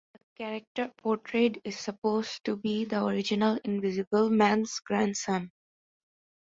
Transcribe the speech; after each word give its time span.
The 0.13 0.19
character 0.35 0.91
portrayed 0.97 1.61
is 1.63 1.77
supposed 1.77 2.43
to 2.45 2.55
be 2.55 2.85
the 2.85 3.05
original 3.05 3.59
Invisible 3.63 4.31
Man's 4.31 4.79
grandson. 4.79 5.51